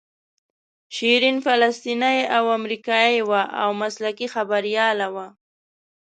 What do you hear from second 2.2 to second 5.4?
او امریکایۍ وه او مسلکي خبریاله وه.